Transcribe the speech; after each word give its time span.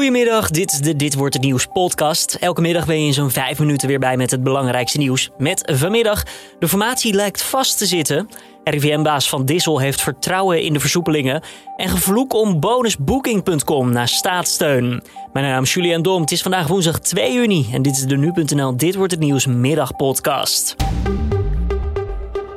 Goedemiddag, 0.00 0.50
dit 0.50 0.72
is 0.72 0.78
de 0.78 0.96
Dit 0.96 1.14
Wordt 1.14 1.34
Het 1.34 1.42
Nieuws 1.42 1.66
podcast. 1.66 2.34
Elke 2.34 2.60
middag 2.60 2.86
ben 2.86 3.00
je 3.00 3.06
in 3.06 3.12
zo'n 3.12 3.30
vijf 3.30 3.58
minuten 3.58 3.88
weer 3.88 3.98
bij 3.98 4.16
met 4.16 4.30
het 4.30 4.42
belangrijkste 4.42 4.98
nieuws. 4.98 5.30
Met 5.38 5.72
vanmiddag, 5.74 6.24
de 6.58 6.68
formatie 6.68 7.14
lijkt 7.14 7.42
vast 7.42 7.78
te 7.78 7.86
zitten. 7.86 8.28
RIVM-baas 8.64 9.28
Van 9.28 9.44
Dissel 9.44 9.78
heeft 9.78 10.02
vertrouwen 10.02 10.62
in 10.62 10.72
de 10.72 10.80
versoepelingen. 10.80 11.42
En 11.76 11.88
gevloek 11.88 12.34
om 12.34 12.60
bonusbooking.com 12.60 13.92
naar 13.92 14.08
staatssteun. 14.08 15.02
Mijn 15.32 15.46
naam 15.46 15.62
is 15.62 15.74
Julian 15.74 16.02
Dom, 16.02 16.20
het 16.20 16.32
is 16.32 16.42
vandaag 16.42 16.66
woensdag 16.66 16.98
2 16.98 17.32
juni. 17.32 17.68
En 17.72 17.82
dit 17.82 17.96
is 17.96 18.04
de 18.04 18.16
Nu.nl 18.16 18.76
Dit 18.76 18.94
Wordt 18.94 19.12
Het 19.12 19.20
Nieuws 19.20 19.46
middagpodcast. 19.46 20.76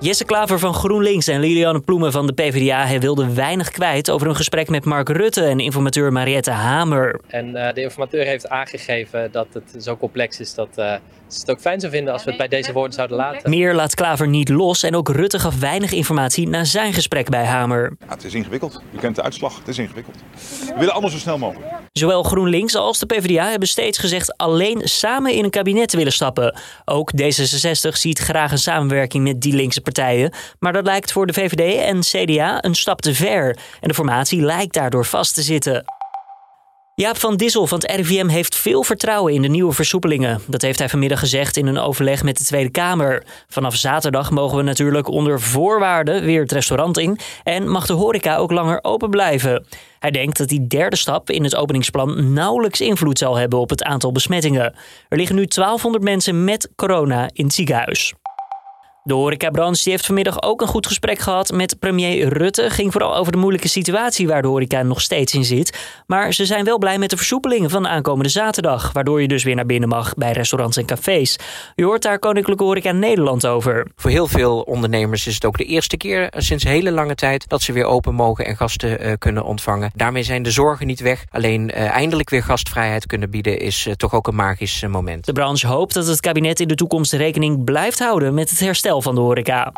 Jesse 0.00 0.24
Klaver 0.24 0.58
van 0.58 0.74
GroenLinks 0.74 1.26
en 1.26 1.40
Liliane 1.40 1.80
Ploemen 1.80 2.12
van 2.12 2.26
de 2.26 2.32
PvdA 2.32 2.98
wilden 2.98 3.34
weinig 3.34 3.70
kwijt 3.70 4.10
over 4.10 4.26
een 4.26 4.36
gesprek 4.36 4.68
met 4.68 4.84
Mark 4.84 5.08
Rutte 5.08 5.44
en 5.44 5.60
informateur 5.60 6.12
Mariette 6.12 6.50
Hamer. 6.50 7.20
En 7.26 7.48
uh, 7.48 7.72
de 7.72 7.82
informateur 7.82 8.24
heeft 8.24 8.48
aangegeven 8.48 9.32
dat 9.32 9.46
het 9.52 9.82
zo 9.82 9.96
complex 9.96 10.40
is 10.40 10.54
dat 10.54 10.68
uh, 10.68 10.94
ze 11.26 11.40
het 11.40 11.50
ook 11.50 11.60
fijn 11.60 11.80
zou 11.80 11.92
vinden 11.92 12.12
als 12.12 12.24
we 12.24 12.28
het 12.28 12.38
bij 12.38 12.48
deze 12.48 12.72
woorden 12.72 12.92
zouden 12.92 13.16
laten. 13.16 13.50
Meer 13.50 13.74
laat 13.74 13.94
Klaver 13.94 14.28
niet 14.28 14.48
los 14.48 14.82
en 14.82 14.94
ook 14.94 15.08
Rutte 15.08 15.38
gaf 15.38 15.58
weinig 15.58 15.92
informatie 15.92 16.48
na 16.48 16.64
zijn 16.64 16.92
gesprek 16.92 17.28
bij 17.28 17.44
Hamer. 17.44 17.96
Ja, 18.00 18.14
het 18.14 18.24
is 18.24 18.34
ingewikkeld. 18.34 18.82
U 18.94 18.98
kent 18.98 19.16
de 19.16 19.22
uitslag. 19.22 19.58
Het 19.58 19.68
is 19.68 19.78
ingewikkeld. 19.78 20.16
We 20.66 20.74
willen 20.78 20.92
allemaal 20.92 21.10
zo 21.10 21.18
snel 21.18 21.38
mogelijk. 21.38 21.72
Zowel 21.98 22.22
GroenLinks 22.22 22.74
als 22.74 22.98
de 22.98 23.06
PvdA 23.06 23.50
hebben 23.50 23.68
steeds 23.68 23.98
gezegd 23.98 24.36
alleen 24.36 24.80
samen 24.84 25.32
in 25.32 25.44
een 25.44 25.50
kabinet 25.50 25.88
te 25.88 25.96
willen 25.96 26.12
stappen. 26.12 26.58
Ook 26.84 27.12
D66 27.22 27.88
ziet 27.92 28.18
graag 28.18 28.50
een 28.50 28.58
samenwerking 28.58 29.24
met 29.24 29.40
die 29.40 29.54
linkse 29.54 29.80
partijen. 29.80 30.32
Maar 30.58 30.72
dat 30.72 30.84
lijkt 30.84 31.12
voor 31.12 31.26
de 31.26 31.32
VVD 31.32 31.80
en 31.82 32.00
CDA 32.00 32.64
een 32.64 32.74
stap 32.74 33.00
te 33.00 33.14
ver. 33.14 33.58
En 33.80 33.88
de 33.88 33.94
formatie 33.94 34.40
lijkt 34.40 34.74
daardoor 34.74 35.04
vast 35.04 35.34
te 35.34 35.42
zitten. 35.42 35.97
Jaap 36.98 37.16
van 37.16 37.36
Dissel 37.36 37.66
van 37.66 37.78
het 37.78 37.90
RIVM 37.90 38.28
heeft 38.28 38.56
veel 38.56 38.82
vertrouwen 38.82 39.34
in 39.34 39.42
de 39.42 39.48
nieuwe 39.48 39.72
versoepelingen. 39.72 40.40
Dat 40.46 40.62
heeft 40.62 40.78
hij 40.78 40.88
vanmiddag 40.88 41.18
gezegd 41.18 41.56
in 41.56 41.66
een 41.66 41.78
overleg 41.78 42.22
met 42.22 42.38
de 42.38 42.44
Tweede 42.44 42.70
Kamer. 42.70 43.24
Vanaf 43.48 43.74
zaterdag 43.74 44.30
mogen 44.30 44.56
we 44.56 44.62
natuurlijk 44.62 45.08
onder 45.08 45.40
voorwaarden 45.40 46.24
weer 46.24 46.40
het 46.40 46.52
restaurant 46.52 46.98
in 46.98 47.18
en 47.44 47.68
mag 47.68 47.86
de 47.86 47.92
horeca 47.92 48.36
ook 48.36 48.50
langer 48.50 48.78
open 48.82 49.10
blijven. 49.10 49.66
Hij 49.98 50.10
denkt 50.10 50.38
dat 50.38 50.48
die 50.48 50.66
derde 50.66 50.96
stap 50.96 51.30
in 51.30 51.44
het 51.44 51.56
openingsplan 51.56 52.32
nauwelijks 52.32 52.80
invloed 52.80 53.18
zal 53.18 53.36
hebben 53.36 53.58
op 53.58 53.70
het 53.70 53.82
aantal 53.82 54.12
besmettingen. 54.12 54.74
Er 55.08 55.16
liggen 55.16 55.36
nu 55.36 55.46
1200 55.46 56.04
mensen 56.04 56.44
met 56.44 56.70
corona 56.76 57.28
in 57.32 57.44
het 57.44 57.54
ziekenhuis. 57.54 58.14
De 59.02 59.14
horecabranche 59.14 59.90
heeft 59.90 60.06
vanmiddag 60.06 60.42
ook 60.42 60.60
een 60.60 60.66
goed 60.66 60.86
gesprek 60.86 61.18
gehad 61.18 61.52
met 61.52 61.78
premier 61.78 62.28
Rutte. 62.28 62.70
Ging 62.70 62.92
vooral 62.92 63.16
over 63.16 63.32
de 63.32 63.38
moeilijke 63.38 63.68
situatie 63.68 64.26
waar 64.26 64.42
de 64.42 64.48
horeca 64.48 64.82
nog 64.82 65.00
steeds 65.00 65.34
in 65.34 65.44
zit. 65.44 65.78
Maar 66.06 66.32
ze 66.32 66.46
zijn 66.46 66.64
wel 66.64 66.78
blij 66.78 66.98
met 66.98 67.10
de 67.10 67.16
versoepelingen 67.16 67.70
van 67.70 67.82
de 67.82 67.88
aankomende 67.88 68.28
zaterdag. 68.28 68.92
Waardoor 68.92 69.20
je 69.20 69.28
dus 69.28 69.44
weer 69.44 69.54
naar 69.54 69.66
binnen 69.66 69.88
mag 69.88 70.14
bij 70.14 70.32
restaurants 70.32 70.76
en 70.76 70.86
cafés. 70.86 71.38
Je 71.74 71.84
hoort 71.84 72.02
daar 72.02 72.18
Koninklijke 72.18 72.64
Horeca 72.64 72.92
Nederland 72.92 73.46
over. 73.46 73.86
Voor 73.96 74.10
heel 74.10 74.26
veel 74.26 74.60
ondernemers 74.60 75.26
is 75.26 75.34
het 75.34 75.44
ook 75.44 75.58
de 75.58 75.64
eerste 75.64 75.96
keer 75.96 76.32
sinds 76.36 76.64
hele 76.64 76.90
lange 76.90 77.14
tijd... 77.14 77.48
dat 77.48 77.62
ze 77.62 77.72
weer 77.72 77.84
open 77.84 78.14
mogen 78.14 78.46
en 78.46 78.56
gasten 78.56 79.06
uh, 79.06 79.12
kunnen 79.18 79.44
ontvangen. 79.44 79.90
Daarmee 79.94 80.22
zijn 80.22 80.42
de 80.42 80.50
zorgen 80.50 80.86
niet 80.86 81.00
weg. 81.00 81.24
Alleen 81.30 81.70
uh, 81.74 81.90
eindelijk 81.90 82.30
weer 82.30 82.42
gastvrijheid 82.42 83.06
kunnen 83.06 83.30
bieden 83.30 83.60
is 83.60 83.86
uh, 83.86 83.94
toch 83.94 84.14
ook 84.14 84.26
een 84.26 84.34
magisch 84.34 84.82
moment. 84.88 85.24
De 85.24 85.32
branche 85.32 85.66
hoopt 85.66 85.94
dat 85.94 86.06
het 86.06 86.20
kabinet 86.20 86.60
in 86.60 86.68
de 86.68 86.74
toekomst 86.74 87.12
rekening 87.12 87.64
blijft 87.64 87.98
houden 87.98 88.34
met 88.34 88.50
het 88.50 88.60
herstel 88.60 88.96
van 89.02 89.14
de 89.14 89.20
horeca. 89.20 89.72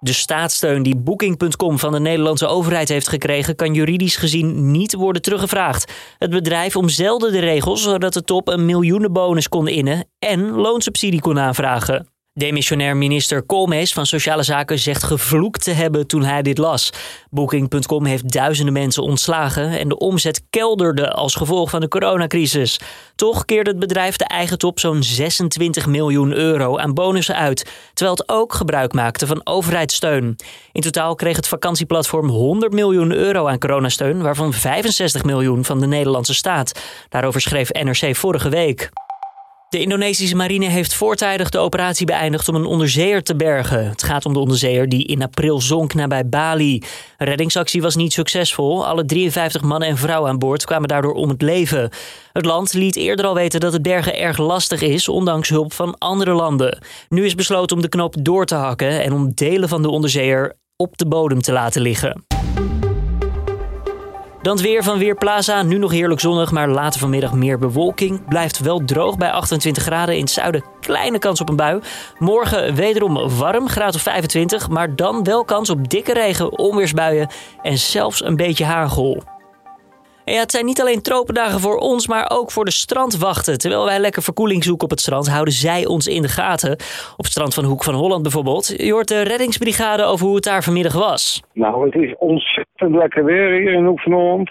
De 0.00 0.12
staatssteun 0.12 0.82
die 0.82 0.96
Booking.com 0.96 1.78
van 1.78 1.92
de 1.92 2.00
Nederlandse 2.00 2.46
overheid 2.46 2.88
heeft 2.88 3.08
gekregen, 3.08 3.56
kan 3.56 3.74
juridisch 3.74 4.16
gezien 4.16 4.70
niet 4.70 4.94
worden 4.94 5.22
teruggevraagd. 5.22 5.92
Het 6.18 6.30
bedrijf 6.30 6.76
omzeilde 6.76 7.30
de 7.30 7.38
regels 7.38 7.82
zodat 7.82 8.12
de 8.12 8.22
top 8.22 8.48
een 8.48 8.64
miljoenenbonus 8.64 9.48
kon 9.48 9.68
innen 9.68 10.08
en 10.18 10.50
loonsubsidie 10.50 11.20
kon 11.20 11.38
aanvragen. 11.38 12.15
Demissionair 12.38 12.96
minister 12.96 13.42
Koolmees 13.42 13.92
van 13.92 14.06
Sociale 14.06 14.42
Zaken 14.42 14.78
zegt 14.78 15.02
gevloekt 15.02 15.64
te 15.64 15.70
hebben 15.70 16.06
toen 16.06 16.24
hij 16.24 16.42
dit 16.42 16.58
las. 16.58 16.90
Booking.com 17.30 18.04
heeft 18.04 18.32
duizenden 18.32 18.72
mensen 18.72 19.02
ontslagen 19.02 19.78
en 19.78 19.88
de 19.88 19.98
omzet 19.98 20.42
kelderde 20.50 21.12
als 21.12 21.34
gevolg 21.34 21.70
van 21.70 21.80
de 21.80 21.88
coronacrisis. 21.88 22.80
Toch 23.14 23.44
keerde 23.44 23.70
het 23.70 23.78
bedrijf 23.78 24.16
de 24.16 24.24
eigen 24.24 24.58
top 24.58 24.80
zo'n 24.80 25.02
26 25.02 25.86
miljoen 25.86 26.32
euro 26.32 26.78
aan 26.78 26.94
bonussen 26.94 27.36
uit, 27.36 27.90
terwijl 27.94 28.16
het 28.16 28.28
ook 28.28 28.54
gebruik 28.54 28.92
maakte 28.92 29.26
van 29.26 29.40
overheidssteun. 29.44 30.36
In 30.72 30.80
totaal 30.80 31.14
kreeg 31.14 31.36
het 31.36 31.48
vakantieplatform 31.48 32.28
100 32.28 32.72
miljoen 32.72 33.12
euro 33.12 33.46
aan 33.46 33.58
coronasteun, 33.58 34.22
waarvan 34.22 34.52
65 34.52 35.24
miljoen 35.24 35.64
van 35.64 35.80
de 35.80 35.86
Nederlandse 35.86 36.34
staat. 36.34 36.80
Daarover 37.08 37.40
schreef 37.40 37.72
NRC 37.72 38.16
vorige 38.16 38.48
week. 38.48 38.90
De 39.68 39.80
Indonesische 39.80 40.36
marine 40.36 40.68
heeft 40.68 40.94
voortijdig 40.94 41.50
de 41.50 41.58
operatie 41.58 42.06
beëindigd 42.06 42.48
om 42.48 42.54
een 42.54 42.64
onderzeeër 42.64 43.22
te 43.22 43.36
bergen. 43.36 43.88
Het 43.88 44.02
gaat 44.02 44.26
om 44.26 44.32
de 44.32 44.38
onderzeeër 44.38 44.88
die 44.88 45.04
in 45.04 45.22
april 45.22 45.60
zonk 45.60 45.94
nabij 45.94 46.28
Bali. 46.28 46.82
Een 47.16 47.26
reddingsactie 47.26 47.82
was 47.82 47.96
niet 47.96 48.12
succesvol. 48.12 48.86
Alle 48.86 49.04
53 49.04 49.62
mannen 49.62 49.88
en 49.88 49.96
vrouwen 49.96 50.30
aan 50.30 50.38
boord 50.38 50.64
kwamen 50.64 50.88
daardoor 50.88 51.12
om 51.12 51.28
het 51.28 51.42
leven. 51.42 51.90
Het 52.32 52.44
land 52.44 52.72
liet 52.72 52.96
eerder 52.96 53.26
al 53.26 53.34
weten 53.34 53.60
dat 53.60 53.72
het 53.72 53.82
bergen 53.82 54.18
erg 54.18 54.38
lastig 54.38 54.80
is, 54.80 55.08
ondanks 55.08 55.48
hulp 55.48 55.72
van 55.72 55.98
andere 55.98 56.32
landen. 56.32 56.78
Nu 57.08 57.24
is 57.24 57.34
besloten 57.34 57.76
om 57.76 57.82
de 57.82 57.88
knop 57.88 58.14
door 58.20 58.46
te 58.46 58.54
hakken 58.54 59.02
en 59.02 59.12
om 59.12 59.34
delen 59.34 59.68
van 59.68 59.82
de 59.82 59.90
onderzeeër 59.90 60.56
op 60.76 60.98
de 60.98 61.06
bodem 61.06 61.40
te 61.40 61.52
laten 61.52 61.82
liggen. 61.82 62.35
Dan 64.46 64.56
weer 64.56 64.82
van 64.82 64.98
Weerplaza. 64.98 65.62
Nu 65.62 65.78
nog 65.78 65.90
heerlijk 65.90 66.20
zonnig, 66.20 66.50
maar 66.50 66.68
later 66.68 67.00
vanmiddag 67.00 67.32
meer 67.32 67.58
bewolking. 67.58 68.28
Blijft 68.28 68.58
wel 68.58 68.84
droog 68.84 69.18
bij 69.18 69.30
28 69.30 69.82
graden. 69.82 70.14
In 70.14 70.20
het 70.20 70.30
zuiden 70.30 70.64
kleine 70.80 71.18
kans 71.18 71.40
op 71.40 71.48
een 71.48 71.56
bui. 71.56 71.80
Morgen 72.18 72.74
wederom 72.74 73.28
warm, 73.28 73.68
graad 73.68 73.94
of 73.94 74.02
25. 74.02 74.68
Maar 74.68 74.96
dan 74.96 75.24
wel 75.24 75.44
kans 75.44 75.70
op 75.70 75.88
dikke 75.88 76.12
regen, 76.12 76.58
onweersbuien 76.58 77.30
en 77.62 77.78
zelfs 77.78 78.24
een 78.24 78.36
beetje 78.36 78.64
hagel. 78.64 79.35
Ja, 80.32 80.40
het 80.40 80.50
zijn 80.50 80.64
niet 80.64 80.80
alleen 80.80 81.02
tropendagen 81.02 81.60
voor 81.60 81.76
ons, 81.76 82.08
maar 82.08 82.30
ook 82.32 82.50
voor 82.50 82.64
de 82.64 82.70
strandwachten. 82.70 83.58
Terwijl 83.58 83.84
wij 83.84 83.98
lekker 83.98 84.22
verkoeling 84.22 84.64
zoeken 84.64 84.84
op 84.84 84.90
het 84.90 85.00
strand, 85.00 85.28
houden 85.28 85.54
zij 85.54 85.86
ons 85.86 86.06
in 86.06 86.22
de 86.22 86.28
gaten. 86.28 86.72
Op 87.16 87.24
het 87.24 87.26
strand 87.26 87.54
van 87.54 87.64
Hoek 87.64 87.84
van 87.84 87.94
Holland 87.94 88.22
bijvoorbeeld. 88.22 88.66
Je 88.66 88.92
hoort 88.92 89.08
de 89.08 89.22
reddingsbrigade 89.22 90.04
over 90.04 90.26
hoe 90.26 90.34
het 90.34 90.44
daar 90.44 90.62
vanmiddag 90.62 90.94
was. 90.94 91.42
Nou, 91.52 91.84
het 91.84 91.94
is 91.94 92.14
ontzettend 92.18 92.94
lekker 92.94 93.24
weer 93.24 93.60
hier 93.60 93.72
in 93.72 93.84
Hoek 93.84 94.00
van 94.00 94.12
Holland. 94.12 94.50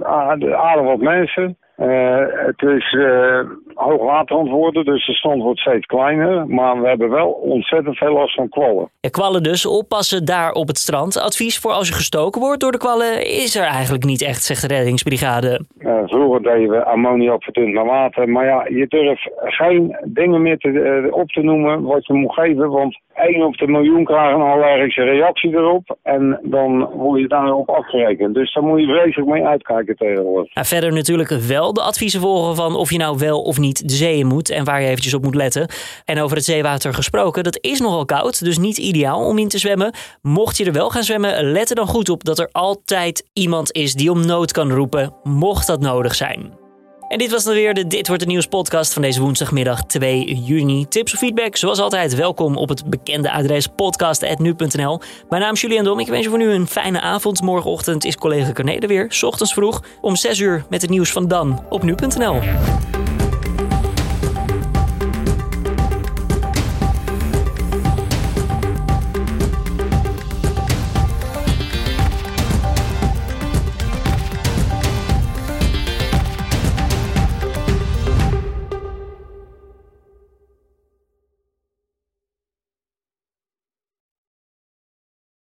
Aardig 0.00 0.84
wat 0.84 1.00
mensen. 1.00 1.56
Uh, 1.78 2.18
het 2.46 2.62
is 2.62 2.92
uh, 2.92 3.40
hoog 3.74 4.02
water 4.02 4.36
antwoorden, 4.36 4.84
dus 4.84 5.06
de 5.06 5.12
stand 5.12 5.42
wordt 5.42 5.60
steeds 5.60 5.86
kleiner. 5.86 6.46
Maar 6.46 6.80
we 6.80 6.88
hebben 6.88 7.10
wel 7.10 7.28
ontzettend 7.28 7.96
veel 7.96 8.12
last 8.12 8.34
van 8.34 8.48
kwallen. 8.48 8.90
Ja, 9.00 9.08
kwallen 9.08 9.42
dus, 9.42 9.66
oppassen 9.66 10.24
daar 10.24 10.52
op 10.52 10.66
het 10.68 10.78
strand. 10.78 11.20
Advies 11.20 11.58
voor 11.58 11.72
als 11.72 11.88
je 11.88 11.94
gestoken 11.94 12.40
wordt 12.40 12.60
door 12.60 12.72
de 12.72 12.78
kwallen 12.78 13.26
is 13.26 13.56
er 13.56 13.64
eigenlijk 13.64 14.04
niet 14.04 14.22
echt, 14.22 14.42
zegt 14.42 14.68
de 14.68 14.74
reddingsbrigade. 14.74 15.60
Uh, 15.78 15.98
vroeger 16.04 16.42
deden 16.42 16.68
we 16.68 16.84
ammoniak 16.84 17.42
verdund 17.42 17.74
naar 17.74 17.84
water. 17.84 18.28
Maar 18.28 18.44
ja, 18.44 18.66
je 18.68 18.86
durft 18.88 19.30
geen 19.36 19.96
dingen 20.04 20.42
meer 20.42 20.58
te, 20.58 21.08
op 21.10 21.28
te 21.28 21.42
noemen 21.42 21.82
wat 21.82 22.06
je 22.06 22.12
moet 22.12 22.32
geven. 22.32 22.70
Want 22.70 23.00
1 23.22 23.42
op 23.42 23.56
de 23.56 23.66
miljoen 23.66 24.04
krijgen 24.04 24.40
een 24.40 24.50
allergische 24.50 25.02
reactie 25.02 25.50
erop. 25.50 25.96
En 26.02 26.40
dan 26.42 26.84
word 26.84 27.20
je 27.20 27.28
daarop 27.28 27.68
afgerekend. 27.68 28.34
Dus 28.34 28.54
daar 28.54 28.64
moet 28.64 28.80
je 28.80 28.86
vreselijk 28.86 29.30
mee 29.30 29.46
uitkijken 29.46 29.96
tegenwoordig. 29.96 30.54
Ja, 30.54 30.64
verder 30.64 30.92
natuurlijk 30.92 31.30
wel 31.30 31.72
de 31.72 31.82
adviezen 31.82 32.20
volgen 32.20 32.56
van 32.56 32.76
of 32.76 32.90
je 32.90 32.98
nou 32.98 33.18
wel 33.18 33.42
of 33.42 33.58
niet 33.58 33.88
de 33.88 33.94
zee 33.94 34.24
moet 34.24 34.50
en 34.50 34.64
waar 34.64 34.80
je 34.80 34.88
eventjes 34.88 35.14
op 35.14 35.22
moet 35.22 35.34
letten. 35.34 35.68
En 36.04 36.20
over 36.20 36.36
het 36.36 36.44
zeewater 36.44 36.94
gesproken, 36.94 37.42
dat 37.44 37.58
is 37.60 37.80
nogal 37.80 38.04
koud, 38.04 38.44
dus 38.44 38.58
niet 38.58 38.78
ideaal 38.78 39.26
om 39.26 39.38
in 39.38 39.48
te 39.48 39.58
zwemmen. 39.58 39.94
Mocht 40.22 40.56
je 40.56 40.64
er 40.64 40.72
wel 40.72 40.90
gaan 40.90 41.02
zwemmen, 41.02 41.52
let 41.52 41.70
er 41.70 41.76
dan 41.76 41.86
goed 41.86 42.08
op 42.08 42.24
dat 42.24 42.38
er 42.38 42.48
altijd 42.52 43.30
iemand 43.32 43.72
is 43.72 43.94
die 43.94 44.10
om 44.10 44.26
nood 44.26 44.52
kan 44.52 44.70
roepen, 44.70 45.14
mocht 45.22 45.66
dat 45.66 45.80
nodig 45.80 46.14
zijn. 46.14 46.61
En 47.12 47.18
dit 47.18 47.30
was 47.30 47.44
dan 47.44 47.54
weer 47.54 47.74
de 47.74 47.86
Dit 47.86 48.06
Wordt 48.06 48.22
Het 48.22 48.30
Nieuws 48.30 48.46
podcast 48.46 48.92
van 48.92 49.02
deze 49.02 49.20
woensdagmiddag 49.20 49.84
2 49.84 50.34
juni. 50.34 50.88
Tips 50.88 51.12
of 51.12 51.18
feedback, 51.18 51.56
zoals 51.56 51.78
altijd, 51.78 52.14
welkom 52.14 52.56
op 52.56 52.68
het 52.68 52.84
bekende 52.84 53.30
adres 53.30 53.66
podcast.nu.nl. 53.66 55.00
Mijn 55.28 55.42
naam 55.42 55.52
is 55.52 55.60
Julian 55.60 55.84
Dom. 55.84 55.98
Ik 55.98 56.06
wens 56.06 56.22
je 56.22 56.28
voor 56.28 56.38
nu 56.38 56.50
een 56.50 56.66
fijne 56.66 57.00
avond. 57.00 57.42
Morgenochtend 57.42 58.04
is 58.04 58.16
collega 58.16 58.52
Carnede 58.52 58.86
weer, 58.86 59.06
s 59.08 59.22
ochtends 59.22 59.52
vroeg, 59.52 59.82
om 60.00 60.16
6 60.16 60.38
uur 60.38 60.64
met 60.68 60.82
het 60.82 60.90
nieuws 60.90 61.10
van 61.10 61.28
Dan 61.28 61.64
op 61.68 61.82
nu.nl. 61.82 62.40